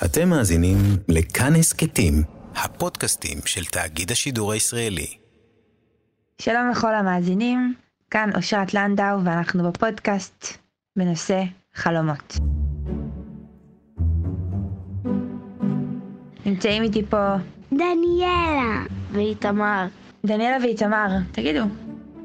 [0.00, 0.76] אתם מאזינים
[1.08, 2.22] לכאן הסכתים,
[2.54, 5.16] הפודקאסטים של תאגיד השידור הישראלי.
[6.38, 7.74] שלום לכל המאזינים,
[8.10, 10.46] כאן אושרת לנדאו ואנחנו בפודקאסט
[10.96, 11.42] בנושא
[11.74, 12.36] חלומות.
[16.46, 17.36] נמצאים איתי פה
[17.72, 18.82] דניאלה.
[19.12, 19.86] ואיתמר.
[20.26, 21.64] דניאלה ואיתמר, תגידו,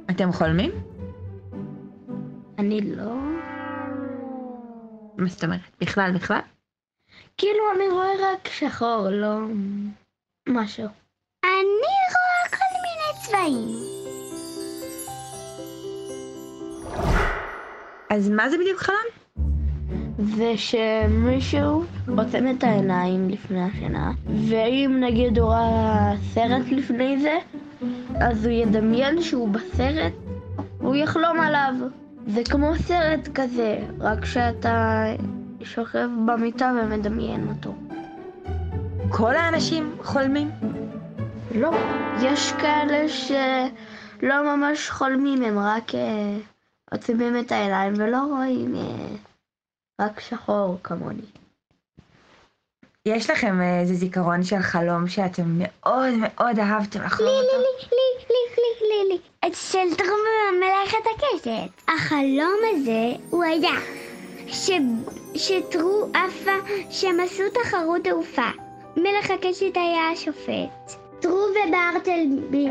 [0.09, 0.71] אתם חולמים?
[2.59, 3.15] אני לא...
[5.17, 5.59] מה זאת אומרת?
[5.81, 6.39] בכלל בכלל?
[7.37, 9.37] כאילו אני רואה רק שחור, לא
[10.49, 10.87] משהו.
[11.43, 13.97] אני רואה כל מיני צבעים.
[18.09, 19.17] אז מה זה בדיוק חלום?
[20.19, 21.83] זה שמישהו
[22.17, 24.11] עוצם את העיניים לפני השינה,
[24.49, 27.37] ואם נגיד הוא ראה סרט לפני זה,
[28.21, 30.13] אז הוא ידמיין שהוא בסרט,
[30.79, 31.73] הוא יחלום עליו.
[32.27, 35.03] זה כמו סרט כזה, רק שאתה
[35.63, 37.75] שוכב במיטה ומדמיין אותו.
[39.09, 40.51] כל האנשים חולמים?
[41.55, 41.71] לא,
[42.21, 46.37] יש כאלה שלא ממש חולמים, הם רק אה,
[46.91, 49.07] עוצמים את העיניים ולא רואים אה,
[50.01, 51.21] רק שחור כמוני.
[53.05, 57.57] יש לכם איזה זיכרון של חלום שאתם מאוד מאוד אהבתם לחלום לי, אותו?
[57.57, 59.49] לי, לי, לי, לי, לי, לי.
[59.49, 60.19] את של תרום
[60.59, 61.83] מלאכת הקשת.
[61.87, 63.71] החלום הזה הוא היה
[64.47, 64.71] ש...
[65.35, 66.51] שטרו עפה,
[66.89, 68.49] שהם עשו תחרות תעופה.
[68.97, 70.93] מלך הקשת היה השופט.
[71.19, 72.67] טרו וברטלבי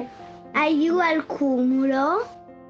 [0.55, 2.19] היו על קומולו,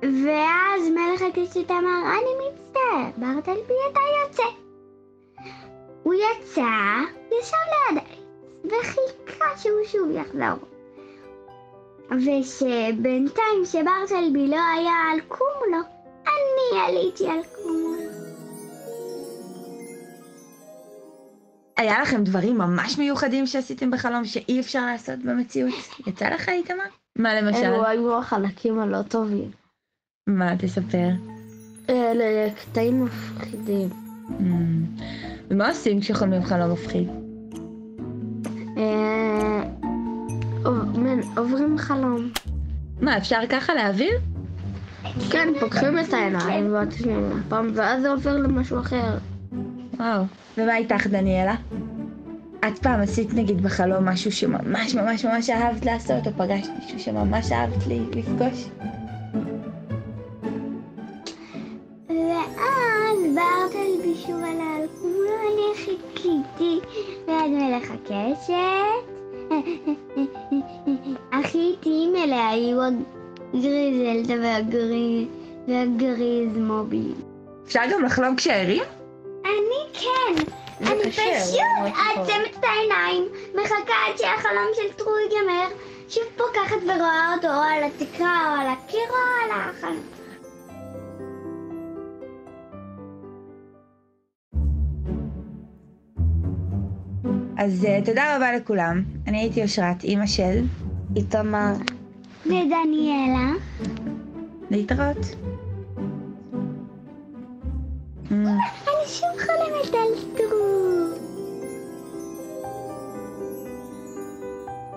[0.02, 4.42] ואז מלך הקשת אמר, אני מצטער, ברטלבי אתה יוצא.
[6.02, 6.62] הוא יצא,
[7.41, 8.02] ישב ליד
[8.64, 10.66] וחיכה שהוא שוב יחזור.
[12.10, 15.82] ושבינתיים שברטלבי לא היה על קומולו,
[16.26, 17.85] אני עליתי על קומולו.
[21.77, 25.74] היה לכם דברים ממש מיוחדים שעשיתם בחלום שאי אפשר לעשות במציאות?
[26.06, 26.84] יצא לך איתמר?
[27.19, 27.64] מה למשל?
[27.64, 29.50] אלו היו החלקים הלא טובים.
[30.26, 31.09] מה, תספר.
[31.91, 33.88] אלה קטעים מפחידים.
[34.28, 34.42] Mm.
[35.50, 37.09] ומה עושים כשחולמים חלום מפחיד?
[38.76, 39.62] אה,
[41.37, 42.31] עוברים חלום.
[43.00, 44.12] מה, אפשר ככה להעביר?
[45.31, 49.19] כן, פוקחים את העיניים ועוצמים פעם, ואז זה עובר למשהו אחר.
[49.96, 50.22] וואו.
[50.58, 51.54] ומה איתך, דניאלה?
[52.68, 57.52] את פעם עשית נגיד בחלום משהו שממש ממש ממש אהבת לעשות, או פגשת מישהו שממש
[57.52, 58.68] אהבת לי לפגוש?
[62.08, 66.80] ואז ברטלבי שוב עלה על קומולו, אני חיכיתי
[67.28, 69.16] ליד מלך הקשת.
[71.32, 75.28] הכי איטיים אלה היו הגריזלדה והגריז
[75.68, 77.12] והגריז מובי.
[77.66, 78.82] אפשר גם לחלום כשערים?
[79.76, 80.42] אני כן,
[80.81, 81.60] אני פשוט.
[82.16, 85.69] עוצמת את העיניים, מחכה עד שהחלום של טרו ייגמר,
[86.09, 90.03] שוב פוקחת ורואה אותו או על התקרה או על הקיר או על החלום.
[97.58, 99.03] אז uh, תודה רבה לכולם.
[99.26, 100.64] אני הייתי אושרת, אימא של...
[101.16, 101.72] איתמר.
[102.47, 103.50] ודניאלה,
[104.70, 105.45] להתראות.
[108.31, 110.87] אני שוב חולמת על טרו.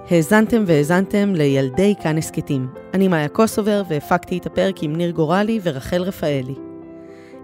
[0.09, 2.67] האזנתם והאזנתם לילדי כאן הסכתים.
[2.93, 6.55] אני מאיה קוסובר והפקתי את הפרק עם ניר גורלי ורחל רפאלי.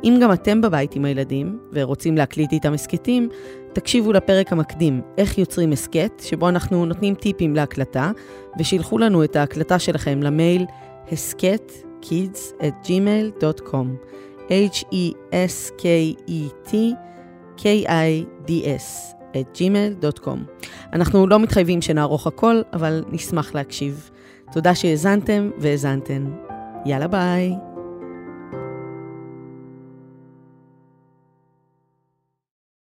[0.03, 3.29] אם גם אתם בבית עם הילדים ורוצים להקליט איתם הסכתים,
[3.73, 8.11] תקשיבו לפרק המקדים, איך יוצרים הסכת, שבו אנחנו נותנים טיפים להקלטה,
[8.59, 10.65] ושילחו לנו את ההקלטה שלכם למייל
[11.11, 11.71] הסכת
[12.01, 12.65] kids
[14.47, 16.73] at gmail.com h-e-s-k-e-t
[17.57, 20.39] k-i-d-s at gmail.com
[20.93, 24.09] אנחנו לא מתחייבים שנערוך הכל, אבל נשמח להקשיב.
[24.51, 26.25] תודה שהאזנתם והאזנתן.
[26.85, 27.55] יאללה ביי.